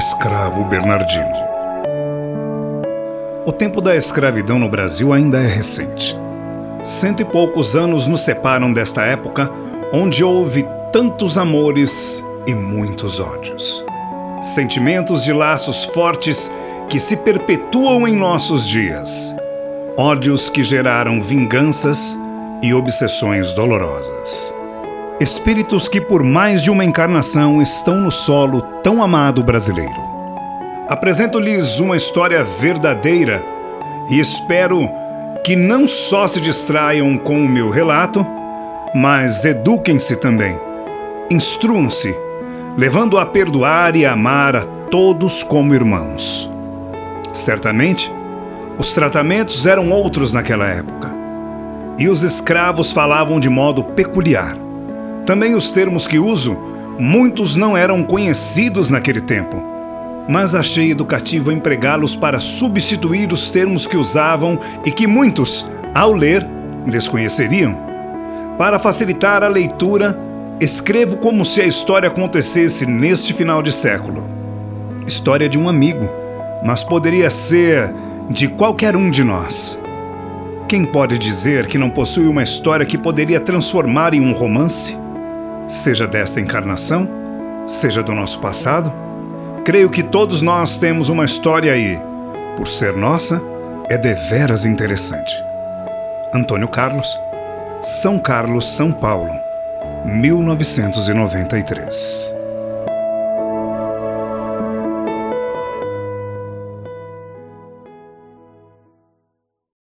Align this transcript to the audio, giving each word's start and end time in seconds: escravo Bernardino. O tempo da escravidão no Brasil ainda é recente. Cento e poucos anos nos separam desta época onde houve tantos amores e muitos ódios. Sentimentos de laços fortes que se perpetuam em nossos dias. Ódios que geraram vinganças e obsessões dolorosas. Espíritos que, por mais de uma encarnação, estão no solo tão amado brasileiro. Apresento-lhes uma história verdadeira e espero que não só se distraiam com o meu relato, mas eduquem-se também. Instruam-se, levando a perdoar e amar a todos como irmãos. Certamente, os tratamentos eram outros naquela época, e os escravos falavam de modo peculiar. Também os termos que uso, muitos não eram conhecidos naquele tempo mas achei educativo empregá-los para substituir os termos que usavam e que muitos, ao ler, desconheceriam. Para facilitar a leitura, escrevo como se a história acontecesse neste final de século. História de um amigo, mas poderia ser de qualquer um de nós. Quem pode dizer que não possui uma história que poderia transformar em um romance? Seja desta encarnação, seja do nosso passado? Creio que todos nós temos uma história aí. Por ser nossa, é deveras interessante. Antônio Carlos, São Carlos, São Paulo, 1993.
escravo 0.00 0.64
Bernardino. 0.64 1.30
O 3.44 3.52
tempo 3.52 3.82
da 3.82 3.94
escravidão 3.94 4.58
no 4.58 4.66
Brasil 4.66 5.12
ainda 5.12 5.38
é 5.38 5.46
recente. 5.46 6.18
Cento 6.82 7.20
e 7.20 7.24
poucos 7.24 7.76
anos 7.76 8.06
nos 8.06 8.22
separam 8.22 8.72
desta 8.72 9.02
época 9.02 9.50
onde 9.92 10.24
houve 10.24 10.66
tantos 10.90 11.36
amores 11.36 12.24
e 12.46 12.54
muitos 12.54 13.20
ódios. 13.20 13.84
Sentimentos 14.40 15.22
de 15.22 15.34
laços 15.34 15.84
fortes 15.84 16.50
que 16.88 16.98
se 16.98 17.18
perpetuam 17.18 18.08
em 18.08 18.16
nossos 18.16 18.66
dias. 18.66 19.36
Ódios 19.98 20.48
que 20.48 20.62
geraram 20.62 21.20
vinganças 21.20 22.18
e 22.62 22.72
obsessões 22.72 23.52
dolorosas. 23.52 24.59
Espíritos 25.20 25.86
que, 25.86 26.00
por 26.00 26.22
mais 26.24 26.62
de 26.62 26.70
uma 26.70 26.82
encarnação, 26.82 27.60
estão 27.60 28.00
no 28.00 28.10
solo 28.10 28.62
tão 28.82 29.02
amado 29.02 29.44
brasileiro. 29.44 30.00
Apresento-lhes 30.88 31.78
uma 31.78 31.94
história 31.94 32.42
verdadeira 32.42 33.44
e 34.08 34.18
espero 34.18 34.88
que 35.44 35.54
não 35.54 35.86
só 35.86 36.26
se 36.26 36.40
distraiam 36.40 37.18
com 37.18 37.38
o 37.38 37.48
meu 37.48 37.68
relato, 37.68 38.26
mas 38.94 39.44
eduquem-se 39.44 40.16
também. 40.16 40.58
Instruam-se, 41.30 42.16
levando 42.74 43.18
a 43.18 43.26
perdoar 43.26 43.94
e 43.96 44.06
amar 44.06 44.56
a 44.56 44.62
todos 44.90 45.44
como 45.44 45.74
irmãos. 45.74 46.50
Certamente, 47.30 48.10
os 48.78 48.94
tratamentos 48.94 49.66
eram 49.66 49.90
outros 49.90 50.32
naquela 50.32 50.66
época, 50.66 51.14
e 51.98 52.08
os 52.08 52.22
escravos 52.22 52.90
falavam 52.90 53.38
de 53.38 53.50
modo 53.50 53.84
peculiar. 53.84 54.69
Também 55.30 55.54
os 55.54 55.70
termos 55.70 56.08
que 56.08 56.18
uso, 56.18 56.58
muitos 56.98 57.54
não 57.54 57.76
eram 57.76 58.02
conhecidos 58.02 58.90
naquele 58.90 59.20
tempo 59.20 59.70
mas 60.28 60.56
achei 60.56 60.90
educativo 60.90 61.52
empregá-los 61.52 62.16
para 62.16 62.40
substituir 62.40 63.32
os 63.32 63.48
termos 63.48 63.86
que 63.86 63.96
usavam 63.96 64.58
e 64.84 64.90
que 64.90 65.06
muitos, 65.06 65.70
ao 65.94 66.12
ler, 66.12 66.44
desconheceriam. 66.86 67.78
Para 68.58 68.78
facilitar 68.80 69.44
a 69.44 69.48
leitura, 69.48 70.18
escrevo 70.60 71.16
como 71.16 71.44
se 71.44 71.60
a 71.60 71.66
história 71.66 72.08
acontecesse 72.08 72.84
neste 72.84 73.32
final 73.32 73.62
de 73.62 73.72
século. 73.72 74.24
História 75.06 75.48
de 75.48 75.58
um 75.58 75.68
amigo, 75.68 76.10
mas 76.64 76.82
poderia 76.82 77.30
ser 77.30 77.92
de 78.28 78.48
qualquer 78.48 78.96
um 78.96 79.10
de 79.10 79.22
nós. 79.22 79.80
Quem 80.68 80.84
pode 80.84 81.18
dizer 81.18 81.66
que 81.66 81.78
não 81.78 81.90
possui 81.90 82.26
uma 82.26 82.42
história 82.42 82.86
que 82.86 82.98
poderia 82.98 83.40
transformar 83.40 84.12
em 84.12 84.20
um 84.20 84.32
romance? 84.32 84.99
Seja 85.70 86.04
desta 86.04 86.40
encarnação, 86.40 87.08
seja 87.64 88.02
do 88.02 88.12
nosso 88.12 88.40
passado? 88.40 88.92
Creio 89.64 89.88
que 89.88 90.02
todos 90.02 90.42
nós 90.42 90.78
temos 90.78 91.08
uma 91.08 91.24
história 91.24 91.72
aí. 91.72 91.96
Por 92.56 92.66
ser 92.66 92.96
nossa, 92.96 93.40
é 93.88 93.96
deveras 93.96 94.66
interessante. 94.66 95.32
Antônio 96.34 96.66
Carlos, 96.66 97.16
São 97.82 98.18
Carlos, 98.18 98.74
São 98.74 98.90
Paulo, 98.90 99.30
1993. 100.04 102.39